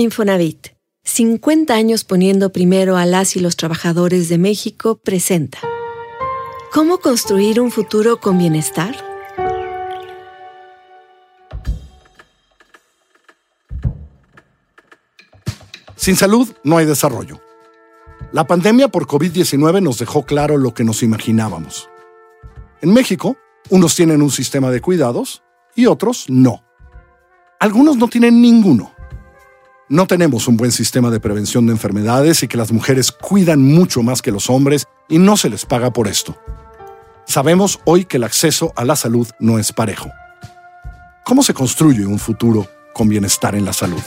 [0.00, 0.68] Infonavit,
[1.04, 5.58] 50 años poniendo primero a las y los trabajadores de México, presenta.
[6.72, 8.96] ¿Cómo construir un futuro con bienestar?
[15.96, 17.40] Sin salud no hay desarrollo.
[18.32, 21.90] La pandemia por COVID-19 nos dejó claro lo que nos imaginábamos.
[22.80, 23.36] En México,
[23.68, 25.42] unos tienen un sistema de cuidados
[25.74, 26.64] y otros no.
[27.58, 28.94] Algunos no tienen ninguno.
[29.92, 34.04] No tenemos un buen sistema de prevención de enfermedades y que las mujeres cuidan mucho
[34.04, 36.40] más que los hombres y no se les paga por esto.
[37.26, 40.08] Sabemos hoy que el acceso a la salud no es parejo.
[41.24, 44.00] ¿Cómo se construye un futuro con bienestar en la salud?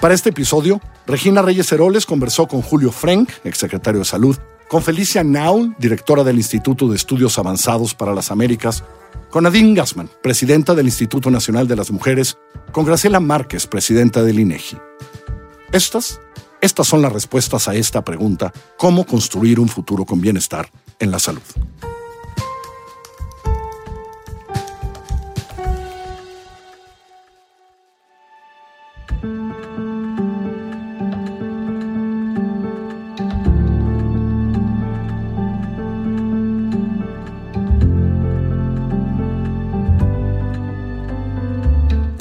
[0.00, 4.38] Para este episodio, Regina Reyes Heroles conversó con Julio Frank, exsecretario de Salud,
[4.74, 8.82] con Felicia Naul, directora del Instituto de Estudios Avanzados para las Américas,
[9.30, 12.38] con Nadine Gassman, presidenta del Instituto Nacional de las Mujeres,
[12.72, 14.76] con Graciela Márquez, presidenta del INEGI.
[15.70, 16.20] Estas,
[16.60, 20.68] estas son las respuestas a esta pregunta, ¿cómo construir un futuro con bienestar
[20.98, 21.42] en la salud?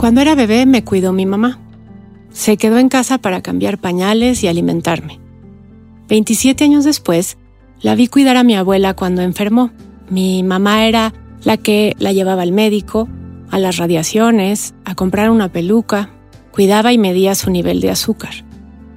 [0.03, 1.59] Cuando era bebé me cuidó mi mamá.
[2.29, 5.21] Se quedó en casa para cambiar pañales y alimentarme.
[6.09, 7.37] 27 años después,
[7.81, 9.71] la vi cuidar a mi abuela cuando enfermó.
[10.09, 11.13] Mi mamá era
[11.45, 13.07] la que la llevaba al médico,
[13.49, 16.09] a las radiaciones, a comprar una peluca,
[16.51, 18.33] cuidaba y medía su nivel de azúcar.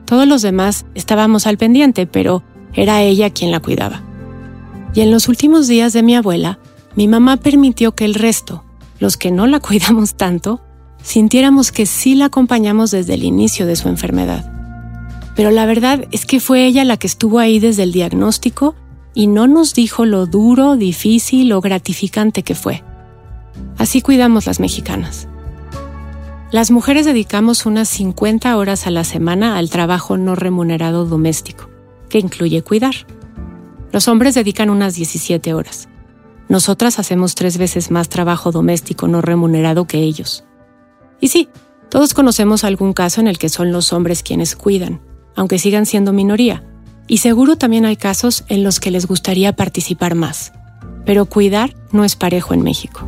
[0.06, 2.42] Todos los demás estábamos al pendiente, pero
[2.74, 4.02] era ella quien la cuidaba.
[4.92, 6.58] Y en los últimos días de mi abuela,
[6.96, 8.64] mi mamá permitió que el resto,
[8.98, 10.65] los que no la cuidamos tanto,
[11.02, 14.52] sintiéramos que sí la acompañamos desde el inicio de su enfermedad.
[15.34, 18.74] Pero la verdad es que fue ella la que estuvo ahí desde el diagnóstico
[19.14, 22.82] y no nos dijo lo duro, difícil o gratificante que fue.
[23.78, 25.28] Así cuidamos las mexicanas.
[26.50, 31.68] Las mujeres dedicamos unas 50 horas a la semana al trabajo no remunerado doméstico,
[32.08, 32.94] que incluye cuidar.
[33.92, 35.88] Los hombres dedican unas 17 horas.
[36.48, 40.45] Nosotras hacemos tres veces más trabajo doméstico no remunerado que ellos.
[41.20, 41.48] Y sí,
[41.88, 45.00] todos conocemos algún caso en el que son los hombres quienes cuidan,
[45.34, 46.64] aunque sigan siendo minoría.
[47.06, 50.52] Y seguro también hay casos en los que les gustaría participar más.
[51.04, 53.06] Pero cuidar no es parejo en México.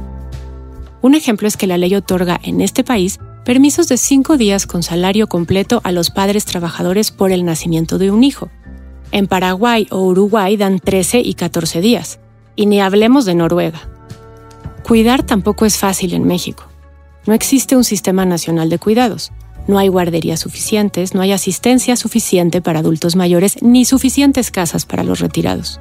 [1.03, 4.83] Un ejemplo es que la ley otorga en este país permisos de cinco días con
[4.83, 8.51] salario completo a los padres trabajadores por el nacimiento de un hijo.
[9.11, 12.21] En Paraguay o Uruguay dan 13 y 14 días.
[12.57, 13.81] Y ni hablemos de Noruega.
[14.87, 16.68] Cuidar tampoco es fácil en México.
[17.27, 19.33] No existe un sistema nacional de cuidados.
[19.67, 25.05] No hay guarderías suficientes, no hay asistencia suficiente para adultos mayores, ni suficientes casas para
[25.05, 25.79] los retirados.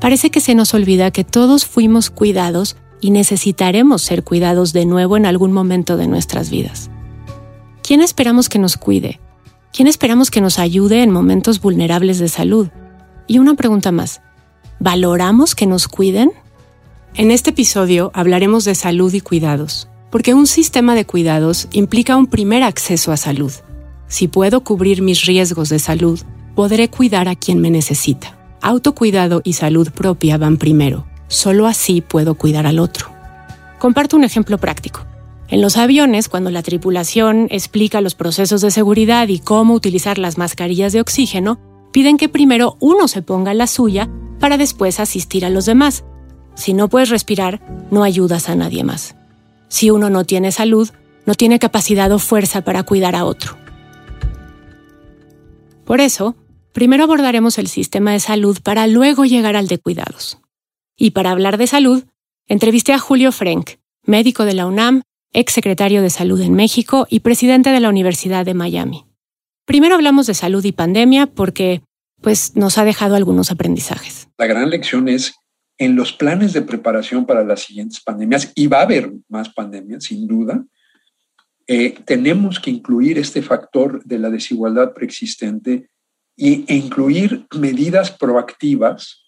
[0.00, 5.16] Parece que se nos olvida que todos fuimos cuidados y necesitaremos ser cuidados de nuevo
[5.16, 6.90] en algún momento de nuestras vidas.
[7.84, 9.20] ¿Quién esperamos que nos cuide?
[9.72, 12.68] ¿Quién esperamos que nos ayude en momentos vulnerables de salud?
[13.28, 14.20] Y una pregunta más.
[14.80, 16.32] ¿Valoramos que nos cuiden?
[17.14, 22.26] En este episodio hablaremos de salud y cuidados porque un sistema de cuidados implica un
[22.26, 23.50] primer acceso a salud.
[24.08, 26.20] Si puedo cubrir mis riesgos de salud,
[26.54, 28.38] podré cuidar a quien me necesita.
[28.60, 31.06] Autocuidado y salud propia van primero.
[31.28, 33.10] Solo así puedo cuidar al otro.
[33.78, 35.00] Comparto un ejemplo práctico.
[35.48, 40.36] En los aviones, cuando la tripulación explica los procesos de seguridad y cómo utilizar las
[40.36, 41.58] mascarillas de oxígeno,
[41.90, 46.04] piden que primero uno se ponga la suya para después asistir a los demás.
[46.54, 49.16] Si no puedes respirar, no ayudas a nadie más.
[49.72, 50.90] Si uno no tiene salud,
[51.24, 53.56] no tiene capacidad o fuerza para cuidar a otro.
[55.86, 56.36] Por eso,
[56.74, 60.38] primero abordaremos el sistema de salud para luego llegar al de cuidados.
[60.94, 62.04] Y para hablar de salud,
[62.48, 67.20] entrevisté a Julio Frank, médico de la UNAM, ex secretario de Salud en México y
[67.20, 69.06] presidente de la Universidad de Miami.
[69.64, 71.80] Primero hablamos de salud y pandemia porque
[72.20, 74.28] pues nos ha dejado algunos aprendizajes.
[74.36, 75.32] La gran lección es
[75.78, 80.04] en los planes de preparación para las siguientes pandemias, y va a haber más pandemias,
[80.04, 80.64] sin duda,
[81.66, 85.88] eh, tenemos que incluir este factor de la desigualdad preexistente
[86.36, 89.22] y, e incluir medidas proactivas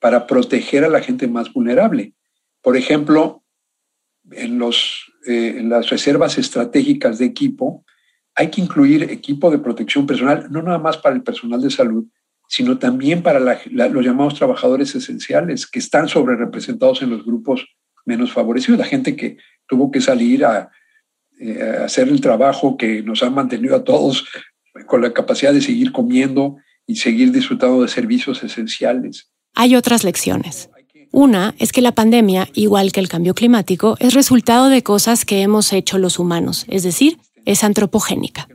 [0.00, 2.14] para proteger a la gente más vulnerable.
[2.62, 3.42] Por ejemplo,
[4.30, 7.84] en, los, eh, en las reservas estratégicas de equipo,
[8.34, 12.04] hay que incluir equipo de protección personal, no nada más para el personal de salud,
[12.48, 17.66] sino también para los llamados trabajadores esenciales, que están sobre representados en los grupos
[18.06, 19.36] menos favorecidos, la gente que
[19.66, 20.70] tuvo que salir a
[21.38, 24.26] eh, hacer el trabajo que nos ha mantenido a todos
[24.86, 26.56] con la capacidad de seguir comiendo
[26.86, 29.30] y seguir disfrutando de servicios esenciales.
[29.54, 30.70] Hay otras lecciones.
[31.10, 35.42] Una es que la pandemia, igual que el cambio climático, es resultado de cosas que
[35.42, 38.48] hemos hecho los humanos, es decir, es antropogénica.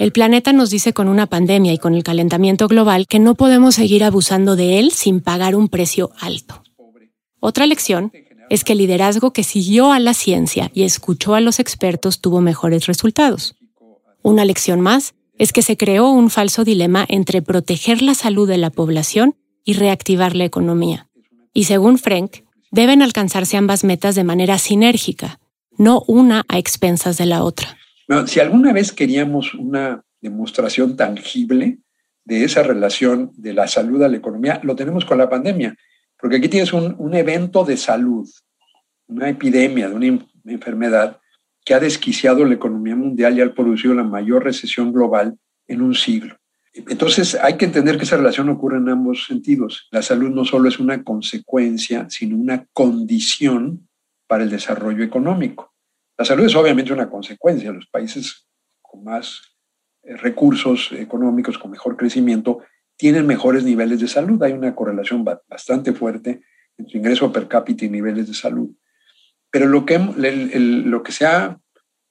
[0.00, 3.74] El planeta nos dice con una pandemia y con el calentamiento global que no podemos
[3.74, 6.62] seguir abusando de él sin pagar un precio alto.
[7.38, 8.10] Otra lección
[8.48, 12.40] es que el liderazgo que siguió a la ciencia y escuchó a los expertos tuvo
[12.40, 13.56] mejores resultados.
[14.22, 18.56] Una lección más es que se creó un falso dilema entre proteger la salud de
[18.56, 19.36] la población
[19.66, 21.10] y reactivar la economía.
[21.52, 22.38] Y según Frank,
[22.70, 25.40] deben alcanzarse ambas metas de manera sinérgica,
[25.76, 27.76] no una a expensas de la otra.
[28.26, 31.78] Si alguna vez queríamos una demostración tangible
[32.24, 35.76] de esa relación de la salud a la economía, lo tenemos con la pandemia,
[36.18, 38.28] porque aquí tienes un, un evento de salud,
[39.06, 41.20] una epidemia de una enfermedad
[41.64, 45.94] que ha desquiciado la economía mundial y ha producido la mayor recesión global en un
[45.94, 46.36] siglo.
[46.72, 49.88] Entonces hay que entender que esa relación ocurre en ambos sentidos.
[49.90, 53.88] La salud no solo es una consecuencia, sino una condición
[54.26, 55.69] para el desarrollo económico.
[56.20, 57.72] La salud es obviamente una consecuencia.
[57.72, 58.46] Los países
[58.82, 59.40] con más
[60.02, 62.58] eh, recursos económicos, con mejor crecimiento,
[62.98, 64.42] tienen mejores niveles de salud.
[64.42, 66.42] Hay una correlación bastante fuerte
[66.76, 68.68] entre ingreso per cápita y niveles de salud.
[69.50, 71.58] Pero lo que, lo que se ha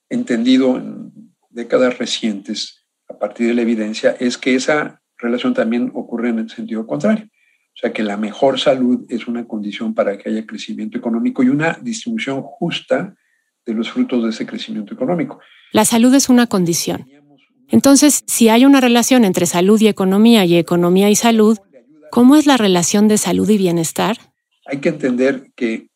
[0.08, 1.12] entendido en
[1.48, 6.50] décadas recientes a partir de la evidencia es que esa relación también ocurre en el
[6.50, 7.26] sentido contrario.
[7.26, 11.48] O sea, que la mejor salud es una condición para que haya crecimiento económico y
[11.48, 13.14] una distribución justa
[13.66, 15.40] de los frutos de ese crecimiento económico.
[15.72, 17.06] La salud es una condición.
[17.68, 21.58] Entonces, si hay una relación entre salud y economía y economía y salud,
[22.10, 24.18] ¿cómo es la relación de salud y bienestar?
[24.66, 25.88] Hay que entender que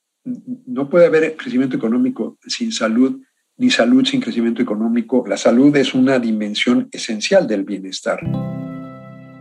[0.67, 3.21] no puede haber crecimiento económico sin salud
[3.57, 5.25] ni salud sin crecimiento económico.
[5.27, 8.21] La salud es una dimensión esencial del bienestar.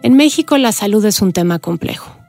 [0.04, 2.23] En México la salud es un tema complejo.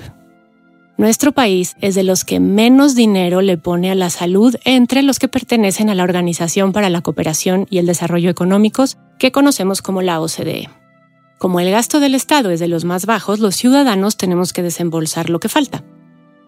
[0.98, 5.18] Nuestro país es de los que menos dinero le pone a la salud entre los
[5.18, 10.02] que pertenecen a la Organización para la Cooperación y el Desarrollo Económicos, que conocemos como
[10.02, 10.68] la OCDE.
[11.38, 15.28] Como el gasto del Estado es de los más bajos, los ciudadanos tenemos que desembolsar
[15.28, 15.84] lo que falta.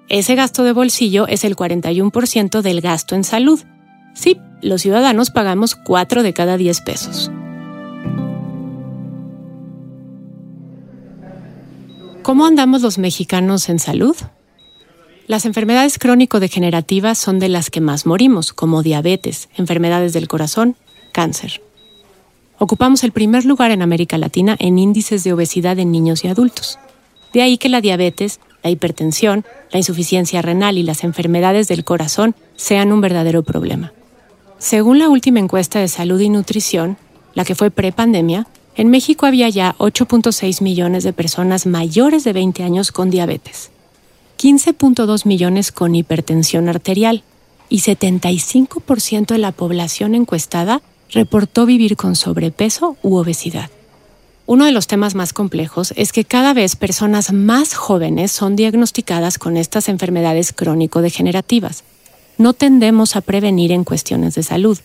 [0.09, 3.61] Ese gasto de bolsillo es el 41% del gasto en salud.
[4.15, 7.31] Sí, los ciudadanos pagamos 4 de cada 10 pesos.
[12.23, 14.17] ¿Cómo andamos los mexicanos en salud?
[15.27, 20.77] Las enfermedades crónico-degenerativas son de las que más morimos, como diabetes, enfermedades del corazón,
[21.13, 21.61] cáncer.
[22.59, 26.79] Ocupamos el primer lugar en América Latina en índices de obesidad en niños y adultos.
[27.33, 32.35] De ahí que la diabetes, la hipertensión, la insuficiencia renal y las enfermedades del corazón
[32.57, 33.93] sean un verdadero problema.
[34.59, 36.97] Según la última encuesta de salud y nutrición,
[37.35, 42.65] la que fue prepandemia, en México había ya 8.6 millones de personas mayores de 20
[42.65, 43.71] años con diabetes.
[44.39, 47.23] 15.2 millones con hipertensión arterial
[47.69, 53.71] y 75% de la población encuestada reportó vivir con sobrepeso u obesidad.
[54.47, 59.39] Uno de los temas más complejos es que cada vez personas más jóvenes son diagnosticadas
[59.39, 61.85] con estas enfermedades crónico-degenerativas.
[62.39, 64.79] No tendemos a prevenir en cuestiones de salud,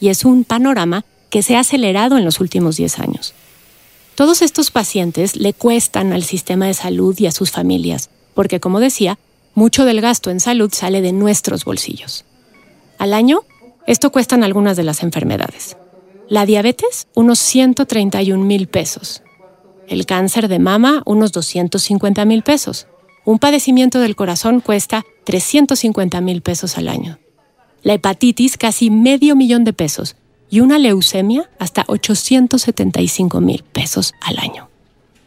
[0.00, 3.34] y es un panorama que se ha acelerado en los últimos 10 años.
[4.14, 8.80] Todos estos pacientes le cuestan al sistema de salud y a sus familias, porque como
[8.80, 9.18] decía,
[9.54, 12.24] mucho del gasto en salud sale de nuestros bolsillos.
[12.98, 13.42] Al año,
[13.86, 15.76] esto cuestan algunas de las enfermedades.
[16.28, 19.22] La diabetes, unos 131 mil pesos.
[19.88, 22.86] El cáncer de mama, unos 250 mil pesos.
[23.26, 27.18] Un padecimiento del corazón cuesta 350 mil pesos al año.
[27.82, 30.16] La hepatitis, casi medio millón de pesos.
[30.48, 34.68] Y una leucemia, hasta 875 mil pesos al año.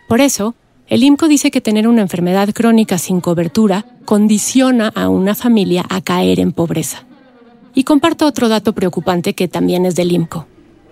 [0.07, 0.55] Por eso,
[0.87, 6.01] el IMCO dice que tener una enfermedad crónica sin cobertura condiciona a una familia a
[6.01, 7.06] caer en pobreza.
[7.77, 10.47] Y comparto otro dato preocupante que también es del IMCO.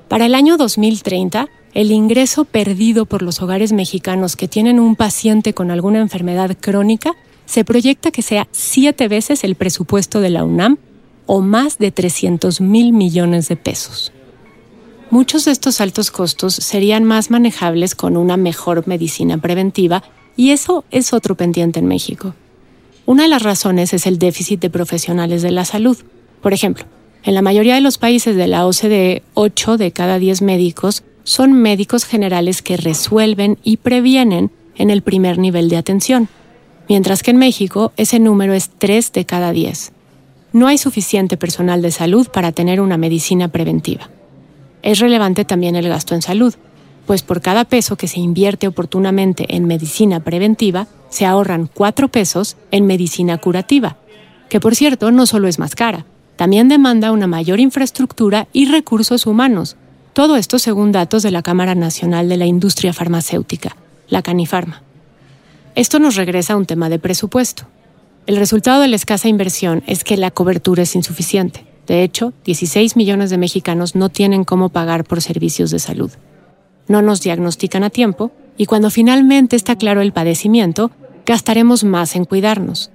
[0.08, 5.56] Para el año 2030, el ingreso perdido por los hogares mexicanos que tienen un paciente
[5.56, 7.16] con alguna enfermedad crónica
[7.48, 10.78] se proyecta que sea siete veces el presupuesto de la UNAM
[11.26, 14.12] o más de 300 mil millones de pesos.
[15.10, 20.04] Muchos de estos altos costos serían más manejables con una mejor medicina preventiva
[20.38, 22.36] y eso es otro pendiente en México.
[23.08, 25.98] Una de las razones es el déficit de profesionales de la salud.
[26.46, 26.86] Por ejemplo,
[27.24, 31.54] en la mayoría de los países de la OCDE, 8 de cada 10 médicos son
[31.54, 36.30] médicos generales que resuelven y previenen en el primer nivel de atención,
[36.88, 39.92] mientras que en México ese número es 3 de cada 10.
[40.54, 44.12] No hay suficiente personal de salud para tener una medicina preventiva.
[44.84, 46.54] Es relevante también el gasto en salud,
[47.08, 52.56] pues por cada peso que se invierte oportunamente en medicina preventiva, se ahorran 4 pesos
[52.70, 53.98] en medicina curativa,
[54.48, 59.26] que por cierto no solo es más cara, también demanda una mayor infraestructura y recursos
[59.26, 59.78] humanos.
[60.14, 63.76] Todo esto según datos de la Cámara Nacional de la Industria Farmacéutica,
[64.10, 64.82] la Canifarma.
[65.76, 67.68] Esto nos regresa a un tema de presupuesto.
[68.28, 71.66] El resultado de la escasa inversión es que la cobertura es insuficiente.
[71.86, 76.12] De hecho, 16 millones de mexicanos no tienen cómo pagar por servicios de salud.
[76.88, 80.92] No nos diagnostican a tiempo y cuando finalmente está claro el padecimiento,
[81.26, 82.90] gastaremos más en cuidarnos.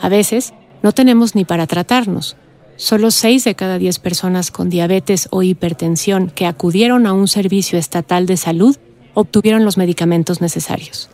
[0.00, 2.36] A veces, no tenemos ni para tratarnos.
[2.78, 7.76] Solo 6 de cada 10 personas con diabetes o hipertensión que acudieron a un servicio
[7.76, 8.76] estatal de salud
[9.14, 11.10] obtuvieron los medicamentos necesarios.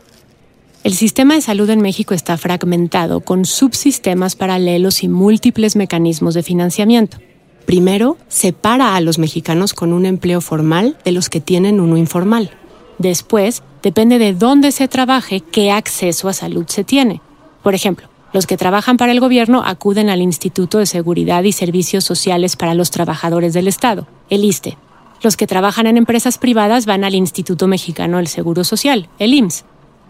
[0.82, 6.42] El sistema de salud en México está fragmentado con subsistemas paralelos y múltiples mecanismos de
[6.42, 7.16] financiamiento.
[7.64, 12.50] Primero, separa a los mexicanos con un empleo formal de los que tienen uno informal.
[12.98, 17.22] Después, depende de dónde se trabaje, qué acceso a salud se tiene.
[17.62, 22.02] Por ejemplo, los que trabajan para el gobierno acuden al Instituto de Seguridad y Servicios
[22.02, 24.76] Sociales para los Trabajadores del Estado, el ISTE.
[25.22, 29.64] Los que trabajan en empresas privadas van al Instituto Mexicano del Seguro Social, el IMSS.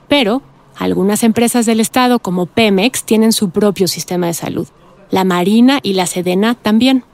[0.09, 0.41] Pero
[0.79, 4.69] algunas empresas del Estado, como Pemex, tienen su propio sistema de salud.
[5.11, 7.05] La Marina y la Sedena también.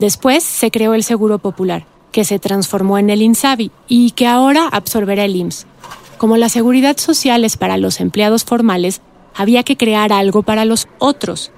[0.00, 4.66] Después se creó el Seguro Popular, que se transformó en el INSABI y que ahora
[4.66, 5.66] absorberá el IMSS.
[6.18, 9.02] Como la seguridad social es para los empleados formales,
[9.38, 11.52] había que crear algo para los otros.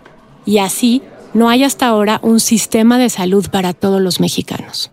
[0.44, 1.02] Y así
[1.34, 4.92] no hay hasta ahora un sistema de salud para todos los mexicanos.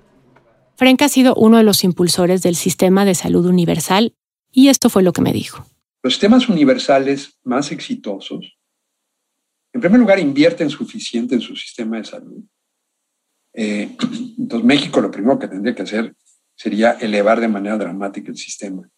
[0.78, 4.16] Frank ha sido uno de los impulsores del sistema de salud universal
[4.52, 5.66] y esto fue lo que me dijo.
[6.02, 8.58] Los sistemas universales más exitosos,
[9.74, 12.44] en primer lugar, invierten suficiente en su sistema de salud.
[13.54, 13.96] Eh,
[14.38, 16.16] entonces, México lo primero que tendría que hacer
[16.56, 18.90] sería elevar de manera dramática el sistema.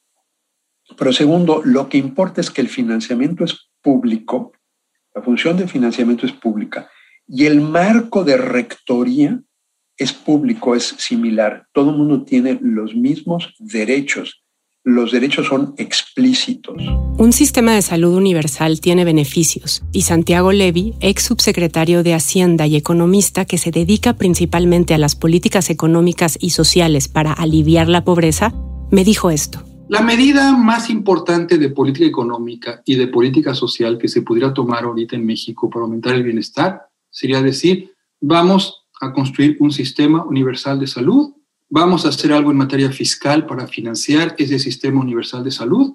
[0.98, 4.52] Pero segundo, lo que importa es que el financiamiento es público,
[5.14, 6.90] la función de financiamiento es pública
[7.28, 9.40] y el marco de rectoría
[9.98, 11.68] es público, es similar.
[11.74, 14.44] Todo el mundo tiene los mismos derechos
[14.84, 16.76] los derechos son explícitos.
[17.18, 22.76] Un sistema de salud universal tiene beneficios y Santiago Levy, ex subsecretario de Hacienda y
[22.76, 28.54] economista que se dedica principalmente a las políticas económicas y sociales para aliviar la pobreza,
[28.90, 29.69] me dijo esto.
[29.90, 34.86] La medida más importante de política económica y de política social que se pudiera tomar
[34.86, 37.92] ahorita en México para aumentar el bienestar sería decir,
[38.22, 41.34] vamos a construir un sistema universal de salud
[41.72, 45.94] Vamos a hacer algo en materia fiscal para financiar ese sistema universal de salud.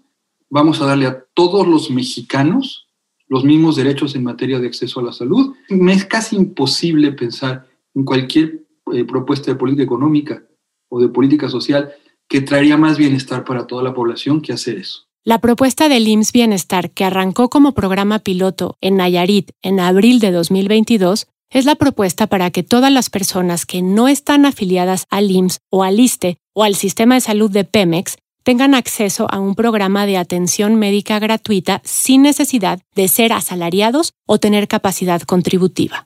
[0.49, 2.87] Vamos a darle a todos los mexicanos
[3.27, 5.53] los mismos derechos en materia de acceso a la salud.
[5.69, 10.45] Me es casi imposible pensar en cualquier eh, propuesta de política económica
[10.89, 11.93] o de política social
[12.29, 15.03] que traería más bienestar para toda la población que hacer eso.
[15.27, 20.31] La propuesta del IMSS Bienestar, que arrancó como programa piloto en Nayarit en abril de
[20.31, 25.61] 2022, es la propuesta para que todas las personas que no están afiliadas al IMSS
[25.71, 30.05] o al ISTE o al sistema de salud de Pemex tengan acceso a un programa
[30.05, 36.05] de atención médica gratuita sin necesidad de ser asalariados o tener capacidad contributiva.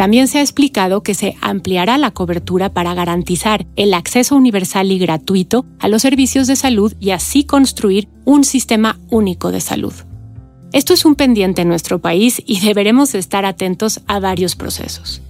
[0.00, 4.98] También se ha explicado que se ampliará la cobertura para garantizar el acceso universal y
[4.98, 9.92] gratuito a los servicios de salud y así construir un sistema único de salud.
[10.72, 15.20] Esto es un pendiente en nuestro país y deberemos estar atentos a varios procesos.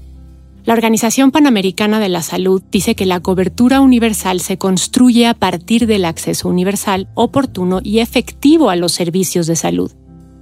[0.64, 5.88] La Organización Panamericana de la Salud dice que la cobertura universal se construye a partir
[5.88, 9.90] del acceso universal, oportuno y efectivo a los servicios de salud.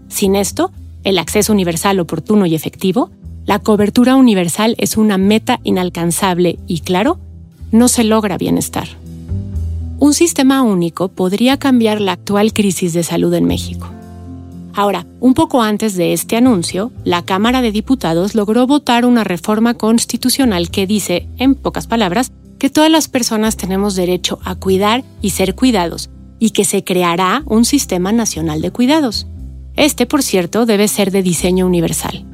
[0.08, 0.70] Sin esto,
[1.02, 3.10] el acceso universal oportuno y efectivo,
[3.48, 7.18] la cobertura universal es una meta inalcanzable y, claro,
[7.72, 8.86] no se logra bienestar.
[9.98, 13.88] Un sistema único podría cambiar la actual crisis de salud en México.
[14.74, 19.72] Ahora, un poco antes de este anuncio, la Cámara de Diputados logró votar una reforma
[19.72, 25.30] constitucional que dice, en pocas palabras, que todas las personas tenemos derecho a cuidar y
[25.30, 29.26] ser cuidados, y que se creará un sistema nacional de cuidados.
[29.74, 32.26] Este, por cierto, debe ser de diseño universal.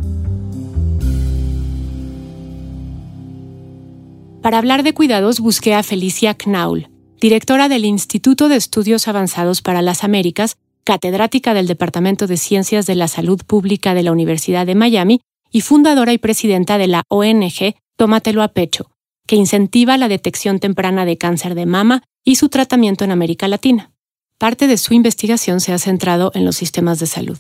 [4.45, 9.81] Para hablar de cuidados busqué a Felicia Knaul, directora del Instituto de Estudios Avanzados para
[9.81, 14.75] las Américas, catedrática del Departamento de Ciencias de la Salud Pública de la Universidad de
[14.75, 18.91] Miami y fundadora y presidenta de la ONG Tómatelo a Pecho,
[19.27, 23.95] que incentiva la detección temprana de cáncer de mama y su tratamiento en América Latina.
[24.37, 27.39] Parte de su investigación se ha centrado en los sistemas de salud.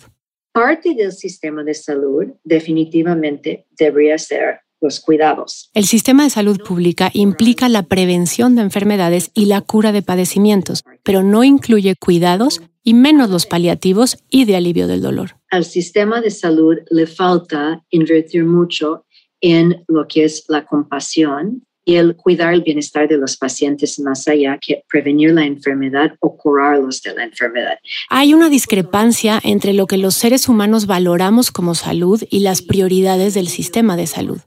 [0.52, 5.70] Parte del sistema de salud definitivamente debería ser los cuidados.
[5.74, 10.84] El sistema de salud pública implica la prevención de enfermedades y la cura de padecimientos,
[11.02, 15.36] pero no incluye cuidados y menos los paliativos y de alivio del dolor.
[15.50, 19.06] Al sistema de salud le falta invertir mucho
[19.40, 24.26] en lo que es la compasión y el cuidar el bienestar de los pacientes más
[24.26, 27.78] allá que prevenir la enfermedad o curarlos de la enfermedad.
[28.08, 33.34] Hay una discrepancia entre lo que los seres humanos valoramos como salud y las prioridades
[33.34, 34.40] del sistema de salud.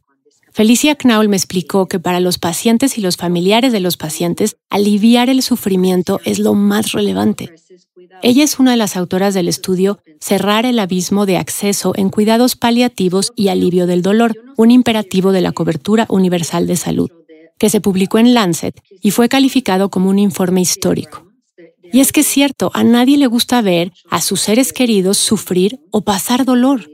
[0.57, 5.29] Felicia Knaul me explicó que para los pacientes y los familiares de los pacientes, aliviar
[5.29, 7.53] el sufrimiento es lo más relevante.
[8.23, 12.55] Ella es una de las autoras del estudio Cerrar el abismo de acceso en cuidados
[12.55, 17.11] paliativos y alivio del dolor, un imperativo de la cobertura universal de salud
[17.59, 21.27] que se publicó en Lancet y fue calificado como un informe histórico.
[21.93, 25.79] Y es que es cierto, a nadie le gusta ver a sus seres queridos sufrir
[25.91, 26.89] o pasar dolor.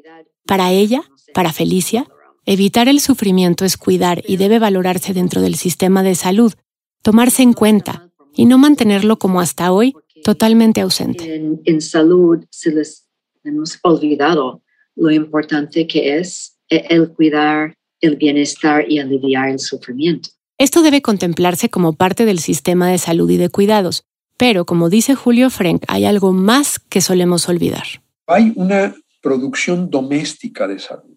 [0.45, 1.03] Para ella,
[1.33, 2.05] para Felicia,
[2.45, 6.53] evitar el sufrimiento es cuidar y debe valorarse dentro del sistema de salud,
[7.01, 11.35] tomarse en cuenta y no mantenerlo como hasta hoy totalmente ausente.
[11.65, 13.07] En, salud se les
[13.43, 14.61] hemos olvidado
[14.95, 20.29] lo importante que es el cuidar el bienestar y aliviar el sufrimiento.
[20.57, 24.03] Esto debe contemplarse como parte del sistema de salud y de cuidados,
[24.37, 27.85] pero como dice Julio Frank, hay algo más que solemos olvidar.
[28.27, 31.12] Hay una producción doméstica de salud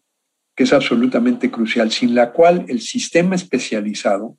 [0.57, 4.39] que es absolutamente crucial, sin la cual el sistema especializado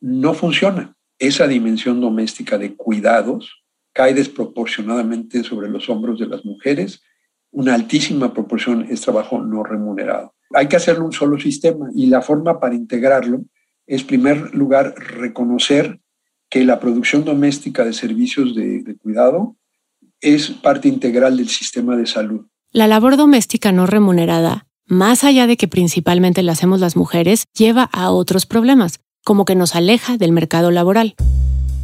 [0.00, 0.94] no funciona.
[1.18, 7.02] Esa dimensión doméstica de cuidados cae desproporcionadamente sobre los hombros de las mujeres.
[7.50, 10.34] Una altísima proporción es trabajo no remunerado.
[10.52, 13.44] Hay que hacerlo un solo sistema y la forma para integrarlo
[13.86, 16.00] es, en primer lugar, reconocer
[16.50, 19.56] que la producción doméstica de servicios de, cuidado
[20.20, 22.46] es parte integral del sistema de salud.
[22.70, 27.84] La labor doméstica no remunerada, más allá de que principalmente la hacemos las mujeres, lleva
[27.84, 31.14] a otros problemas, como que nos aleja del mercado laboral.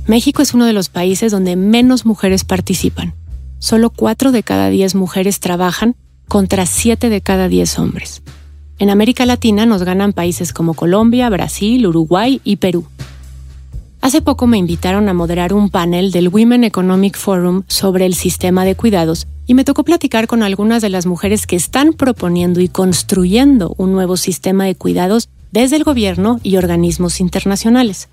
[0.06, 3.14] México es uno de los países donde menos mujeres participan.
[3.58, 5.96] Solo 4 de cada 10 mujeres trabajan
[6.28, 8.22] contra 7 de cada 10 hombres.
[8.78, 12.86] En América Latina nos ganan países como Colombia, Brasil, Uruguay y Perú.
[14.02, 18.64] Hace poco me invitaron a moderar un panel del Women Economic Forum sobre el sistema
[18.64, 22.68] de cuidados y me tocó platicar con algunas de las mujeres que están proponiendo y
[22.68, 28.08] construyendo un nuevo sistema de cuidados desde el gobierno y organismos internacionales.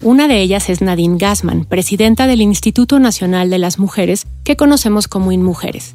[0.00, 5.08] Una de ellas es Nadine Gassman, presidenta del Instituto Nacional de las Mujeres, que conocemos
[5.08, 5.94] como InMujeres.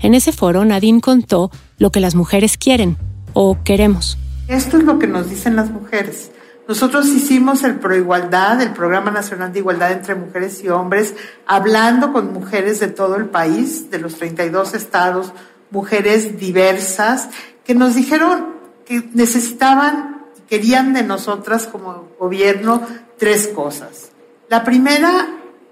[0.00, 2.96] En ese foro, Nadine contó lo que las mujeres quieren,
[3.32, 4.18] o queremos.
[4.48, 6.32] Esto es lo que nos dicen las mujeres.
[6.68, 11.14] Nosotros hicimos el Proigualdad, el Programa Nacional de Igualdad entre Mujeres y Hombres,
[11.46, 15.32] hablando con mujeres de todo el país, de los 32 estados,
[15.70, 17.30] mujeres diversas,
[17.64, 18.48] que nos dijeron
[18.84, 24.10] que necesitaban y querían de nosotras como gobierno tres cosas.
[24.50, 25.26] La primera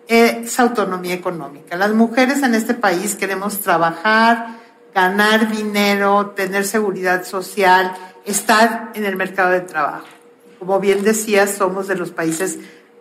[0.09, 1.77] es autonomía económica.
[1.77, 4.61] Las mujeres en este país queremos trabajar,
[4.95, 7.93] ganar dinero, tener seguridad social,
[8.25, 10.16] estar en el mercado de trabajo.
[10.59, 12.59] Como bien decías, somos de los países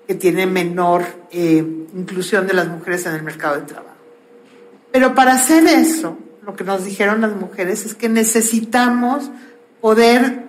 [0.08, 1.58] que tienen menor eh,
[1.96, 3.96] inclusión de las mujeres en el mercado de trabajo.
[4.92, 9.32] Pero para hacer eso, lo que nos dijeron las mujeres es que necesitamos
[9.82, 10.46] poder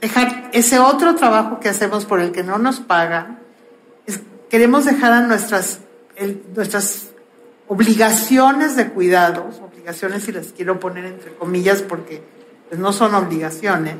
[0.00, 3.38] dejar ese otro trabajo que hacemos por el que no nos pagan.
[4.48, 5.80] queremos dejar a nuestras,
[6.54, 7.10] nuestras
[7.68, 12.22] obligaciones de cuidados, obligaciones y las quiero poner entre comillas porque
[12.68, 13.96] pues, no son obligaciones,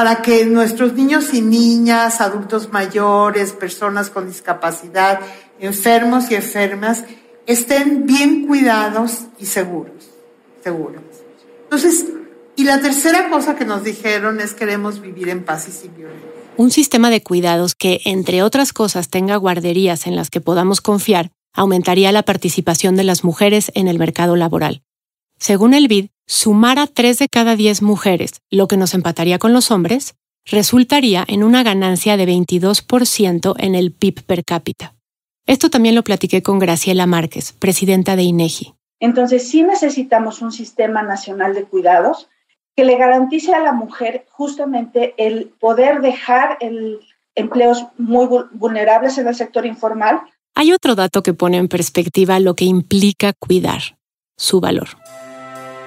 [0.00, 5.20] para que nuestros niños y niñas, adultos mayores, personas con discapacidad,
[5.58, 7.04] enfermos y enfermas,
[7.46, 10.08] estén bien cuidados y seguros,
[10.64, 11.02] seguros.
[11.64, 12.06] Entonces,
[12.56, 16.30] y la tercera cosa que nos dijeron es queremos vivir en paz y sin violencia.
[16.56, 21.30] Un sistema de cuidados que, entre otras cosas, tenga guarderías en las que podamos confiar
[21.52, 24.82] aumentaría la participación de las mujeres en el mercado laboral.
[25.40, 29.54] Según el BID, sumar a 3 de cada 10 mujeres, lo que nos empataría con
[29.54, 34.94] los hombres, resultaría en una ganancia de 22% en el PIB per cápita.
[35.46, 38.74] Esto también lo platiqué con Graciela Márquez, presidenta de INEGI.
[39.00, 42.28] Entonces, sí necesitamos un sistema nacional de cuidados
[42.76, 47.00] que le garantice a la mujer justamente el poder dejar el
[47.34, 50.20] empleos muy vulnerables en el sector informal
[50.54, 53.96] Hay otro dato que pone en perspectiva lo que implica cuidar,
[54.36, 54.88] su valor.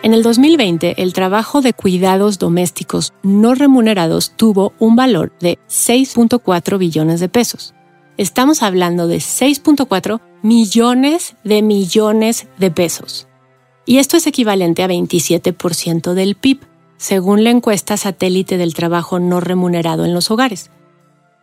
[0.04, 6.78] En el 2020, el trabajo de cuidados domésticos no remunerados tuvo un valor de 6.4
[6.78, 7.74] billones de pesos.
[8.18, 13.30] Estamos hablando de 6.4 millones de millones de pesos.
[13.86, 16.60] Y esto es equivalente a 27% del PIB,
[16.98, 20.70] según la encuesta satélite del trabajo no remunerado en los hogares.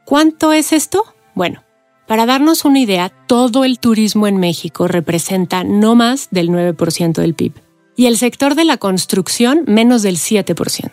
[0.05, 1.03] ¿Cuánto es esto?
[1.35, 1.63] Bueno,
[2.07, 7.33] para darnos una idea, todo el turismo en México representa no más del 9% del
[7.33, 7.55] PIB
[8.01, 10.91] y el sector de la construcción menos del 7%.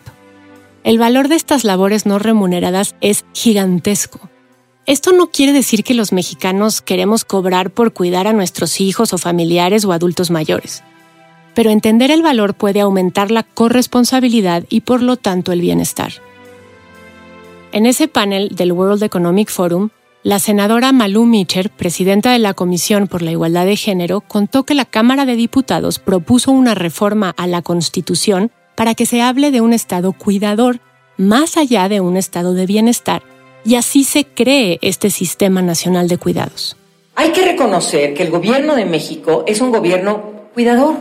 [0.84, 4.28] El valor de estas labores no remuneradas es gigantesco.
[4.84, 9.16] Esto no quiere decir que los mexicanos queremos cobrar por cuidar a nuestros hijos o
[9.16, 10.82] familiares o adultos mayores.
[11.54, 16.12] Pero entender el valor puede aumentar la corresponsabilidad y por lo tanto el bienestar.
[17.72, 19.88] En ese panel del World Economic Forum,
[20.28, 24.74] la senadora Malú Mitcher, presidenta de la Comisión por la Igualdad de Género, contó que
[24.74, 29.62] la Cámara de Diputados propuso una reforma a la Constitución para que se hable de
[29.62, 30.80] un Estado cuidador,
[31.16, 33.22] más allá de un estado de bienestar,
[33.64, 36.76] y así se cree este Sistema Nacional de Cuidados.
[37.14, 40.94] Hay que reconocer que el gobierno de México es un gobierno cuidador.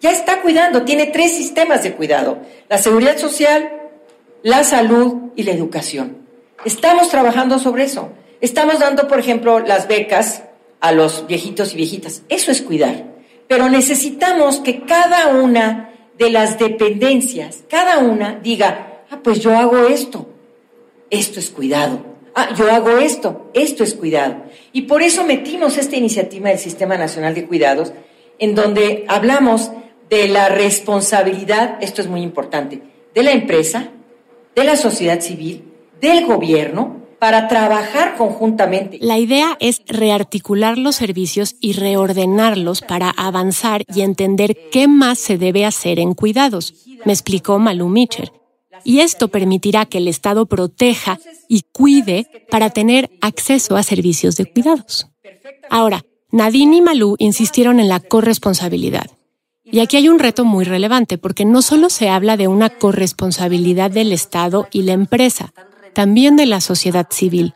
[0.00, 3.68] Ya está cuidando, tiene tres sistemas de cuidado, la seguridad social,
[4.44, 6.18] la salud y la educación.
[6.64, 8.12] Estamos trabajando sobre eso.
[8.40, 10.44] Estamos dando, por ejemplo, las becas
[10.80, 12.22] a los viejitos y viejitas.
[12.28, 13.04] Eso es cuidar.
[13.48, 19.86] Pero necesitamos que cada una de las dependencias, cada una diga, ah, pues yo hago
[19.86, 20.28] esto.
[21.10, 22.00] Esto es cuidado.
[22.34, 23.50] Ah, yo hago esto.
[23.52, 24.36] Esto es cuidado.
[24.72, 27.92] Y por eso metimos esta iniciativa del Sistema Nacional de Cuidados,
[28.38, 29.72] en donde hablamos
[30.08, 32.82] de la responsabilidad, esto es muy importante,
[33.14, 33.90] de la empresa,
[34.54, 35.64] de la sociedad civil,
[36.00, 38.98] del gobierno, para trabajar conjuntamente.
[39.00, 45.38] La idea es rearticular los servicios y reordenarlos para avanzar y entender qué más se
[45.38, 48.32] debe hacer en cuidados, me explicó Malu Mitcher.
[48.82, 54.46] Y esto permitirá que el Estado proteja y cuide para tener acceso a servicios de
[54.46, 55.08] cuidados.
[55.68, 59.10] Ahora, Nadine y Malú insistieron en la corresponsabilidad.
[59.64, 63.90] Y aquí hay un reto muy relevante porque no solo se habla de una corresponsabilidad
[63.90, 65.52] del Estado y la empresa,
[65.92, 67.54] también de la sociedad civil,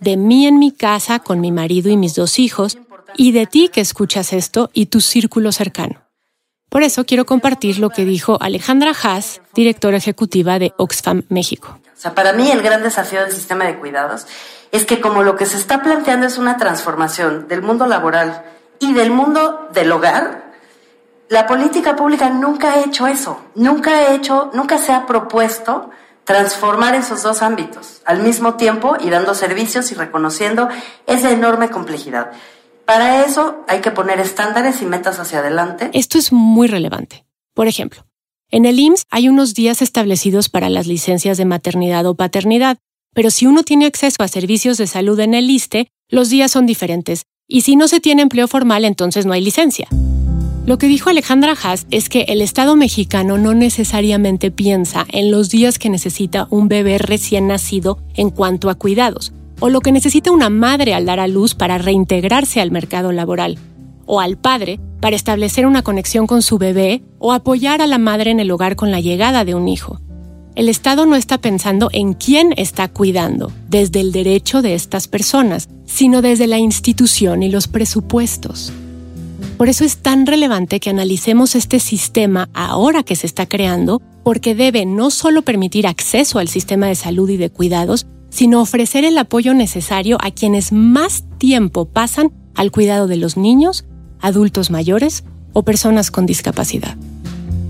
[0.00, 2.78] de mí en mi casa con mi marido y mis dos hijos,
[3.16, 6.02] y de ti que escuchas esto y tu círculo cercano.
[6.68, 11.78] Por eso quiero compartir lo que dijo Alejandra Haas, directora ejecutiva de Oxfam México.
[11.96, 14.26] O sea, para mí el gran desafío del sistema de cuidados
[14.70, 18.44] es que como lo que se está planteando es una transformación del mundo laboral
[18.78, 20.52] y del mundo del hogar,
[21.28, 25.90] la política pública nunca ha hecho eso, nunca ha hecho, nunca se ha propuesto
[26.28, 30.68] transformar esos dos ámbitos al mismo tiempo y dando servicios y reconociendo
[31.06, 32.32] esa enorme complejidad.
[32.84, 35.88] Para eso hay que poner estándares y metas hacia adelante.
[35.94, 37.24] Esto es muy relevante.
[37.54, 38.04] Por ejemplo,
[38.50, 42.76] en el IMSS hay unos días establecidos para las licencias de maternidad o paternidad,
[43.14, 46.66] pero si uno tiene acceso a servicios de salud en el ISTE, los días son
[46.66, 49.88] diferentes, y si no se tiene empleo formal, entonces no hay licencia.
[50.68, 55.48] Lo que dijo Alejandra Haas es que el Estado mexicano no necesariamente piensa en los
[55.48, 60.30] días que necesita un bebé recién nacido en cuanto a cuidados, o lo que necesita
[60.30, 63.56] una madre al dar a luz para reintegrarse al mercado laboral,
[64.04, 68.30] o al padre para establecer una conexión con su bebé o apoyar a la madre
[68.30, 70.02] en el hogar con la llegada de un hijo.
[70.54, 75.66] El Estado no está pensando en quién está cuidando desde el derecho de estas personas,
[75.86, 78.70] sino desde la institución y los presupuestos.
[79.58, 84.54] Por eso es tan relevante que analicemos este sistema ahora que se está creando, porque
[84.54, 89.18] debe no solo permitir acceso al sistema de salud y de cuidados, sino ofrecer el
[89.18, 93.84] apoyo necesario a quienes más tiempo pasan al cuidado de los niños,
[94.20, 96.96] adultos mayores o personas con discapacidad.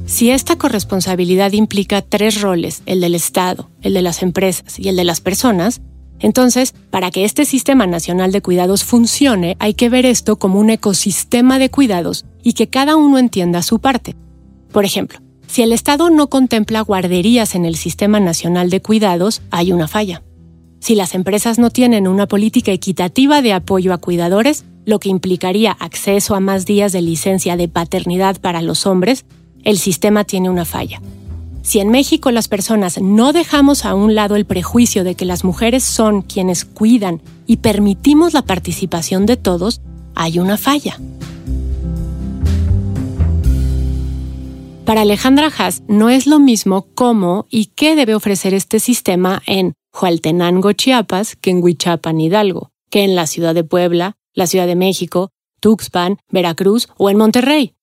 [0.04, 4.96] Si esta corresponsabilidad implica tres roles, el del Estado, el de las empresas y el
[4.96, 5.80] de las personas,
[6.20, 10.70] entonces, para que este Sistema Nacional de Cuidados funcione, hay que ver esto como un
[10.70, 14.16] ecosistema de cuidados y que cada uno entienda su parte.
[14.72, 19.72] Por ejemplo, si el Estado no contempla guarderías en el Sistema Nacional de Cuidados, hay
[19.72, 20.22] una falla.
[20.80, 25.72] Si las empresas no tienen una política equitativa de apoyo a cuidadores, lo que implicaría
[25.72, 29.24] acceso a más días de licencia de paternidad para los hombres,
[29.64, 31.00] el sistema tiene una falla.
[31.62, 35.44] Si en México las personas no dejamos a un lado el prejuicio de que las
[35.44, 39.80] mujeres son quienes cuidan y permitimos la participación de todos,
[40.14, 40.98] hay una falla.
[44.84, 49.74] Para Alejandra Haas no es lo mismo cómo y qué debe ofrecer este sistema en
[49.92, 54.76] Hualtenango, Chiapas, que en Huichapan, Hidalgo, que en la ciudad de Puebla, la Ciudad de
[54.76, 57.74] México, Tuxpan, Veracruz o en Monterrey.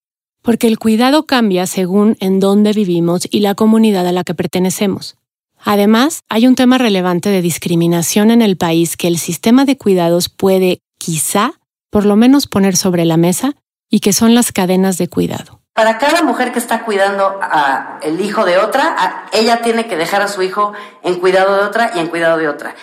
[0.46, 5.18] Porque el cuidado cambia según en dónde vivimos y la comunidad a la que pertenecemos.
[5.58, 10.30] Además, hay un tema relevante de discriminación en el país que el sistema de cuidados
[10.30, 11.54] puede, quizá,
[11.90, 13.54] por lo menos poner sobre la mesa,
[13.90, 15.62] y que son las cadenas de cuidado.
[15.74, 20.28] Para cada mujer que está cuidando al hijo de otra, ella tiene que dejar a
[20.28, 22.76] su hijo en cuidado de otra y en cuidado de otra.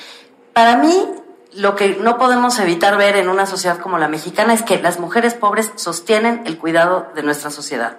[0.53, 1.07] Para mí,
[1.55, 4.99] lo que no podemos evitar ver en una sociedad como la mexicana es que las
[4.99, 7.99] mujeres pobres sostienen el cuidado de nuestra sociedad.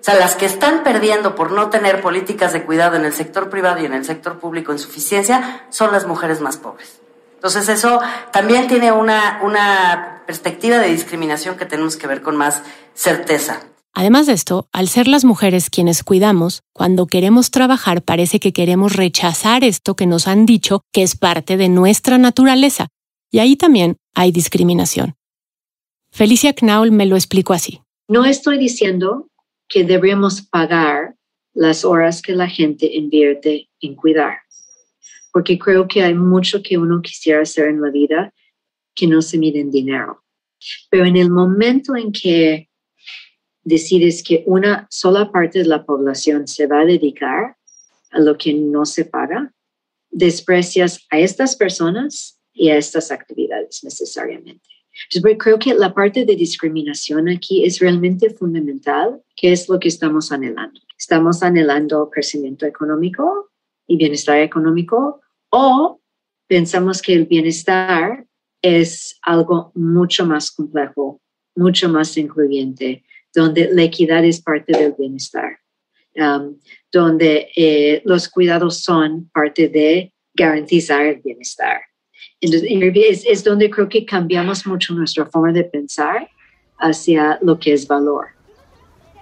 [0.00, 3.48] O sea, las que están perdiendo por no tener políticas de cuidado en el sector
[3.48, 7.00] privado y en el sector público en suficiencia son las mujeres más pobres.
[7.36, 12.62] Entonces eso también tiene una, una perspectiva de discriminación que tenemos que ver con más
[12.94, 13.60] certeza.
[13.96, 18.96] Además de esto, al ser las mujeres quienes cuidamos, cuando queremos trabajar parece que queremos
[18.96, 22.88] rechazar esto que nos han dicho que es parte de nuestra naturaleza.
[23.30, 25.14] Y ahí también hay discriminación.
[26.10, 27.80] Felicia Knaul me lo explicó así.
[28.08, 29.30] No estoy diciendo
[29.68, 31.14] que deberíamos pagar
[31.54, 34.38] las horas que la gente invierte en cuidar,
[35.32, 38.34] porque creo que hay mucho que uno quisiera hacer en la vida
[38.94, 40.24] que no se mide en dinero.
[40.90, 42.68] Pero en el momento en que
[43.64, 47.56] decides que una sola parte de la población se va a dedicar
[48.10, 49.52] a lo que no se paga,
[50.10, 54.68] desprecias a estas personas y a estas actividades necesariamente.
[55.10, 59.88] Entonces, creo que la parte de discriminación aquí es realmente fundamental, que es lo que
[59.88, 60.80] estamos anhelando.
[60.96, 63.50] Estamos anhelando crecimiento económico
[63.88, 66.00] y bienestar económico o
[66.46, 68.24] pensamos que el bienestar
[68.62, 71.20] es algo mucho más complejo,
[71.56, 75.58] mucho más incluyente, donde la equidad es parte del bienestar,
[76.16, 76.56] um,
[76.92, 81.80] donde eh, los cuidados son parte de garantizar el bienestar.
[82.40, 86.28] Entonces, es, donde creo que cambiamos mucho nuestra forma de pensar
[86.78, 88.26] hacia lo que es valor.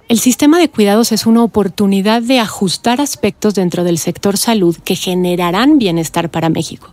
[0.08, 4.96] El sistema de cuidados es una oportunidad de ajustar aspectos dentro del sector salud que
[4.96, 6.92] generarán bienestar para México.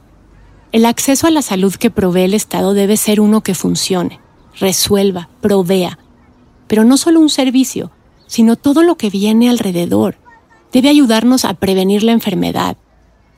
[0.71, 4.19] El acceso a la salud que provee el Estado debe ser uno que funcione,
[4.59, 5.97] resuelva, provea,
[6.69, 7.91] pero no solo un servicio,
[8.27, 10.15] sino todo lo que viene alrededor.
[10.71, 12.77] Debe ayudarnos a prevenir la enfermedad,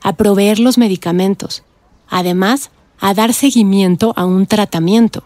[0.02, 1.64] a proveer los medicamentos,
[2.08, 5.24] además a dar seguimiento a un tratamiento.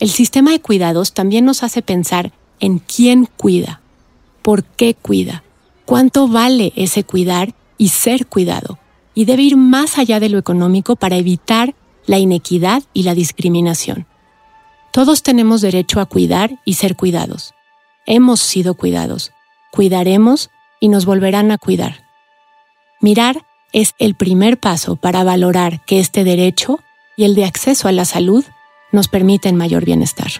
[0.00, 3.82] El sistema de cuidados también nos hace pensar en quién cuida,
[4.40, 5.44] por qué cuida,
[5.84, 8.78] cuánto vale ese cuidar y ser cuidado,
[9.14, 11.74] y debe ir más allá de lo económico para evitar
[12.06, 14.06] la inequidad y la discriminación.
[14.94, 17.52] Todos tenemos derecho a cuidar y ser cuidados.
[18.06, 19.32] Hemos sido cuidados,
[19.72, 22.04] cuidaremos y nos volverán a cuidar.
[23.00, 26.78] Mirar es el primer paso para valorar que este derecho
[27.16, 28.44] y el de acceso a la salud
[28.92, 30.30] nos permiten mayor bienestar.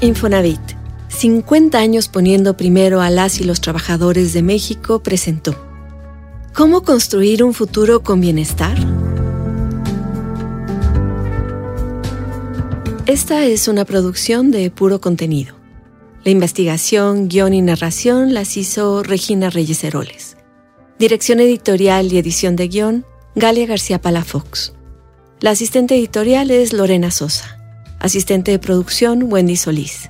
[0.00, 0.73] Infonavit
[1.14, 5.54] 50 años poniendo primero a las y los trabajadores de México, presentó
[6.52, 8.76] ¿Cómo construir un futuro con bienestar?
[13.06, 15.56] Esta es una producción de puro contenido.
[16.24, 20.36] La investigación, guion y narración las hizo Regina Reyes Heroles.
[20.98, 24.72] Dirección editorial y edición de guion, Galia García Palafox.
[25.40, 27.58] La asistente editorial es Lorena Sosa.
[27.98, 30.08] Asistente de producción, Wendy Solís.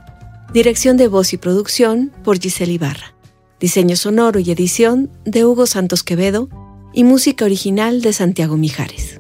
[0.55, 3.12] Dirección de voz y producción por Giselle Ibarra.
[3.59, 6.49] Diseño sonoro y edición de Hugo Santos Quevedo
[6.93, 9.19] y música original de Santiago Mijares.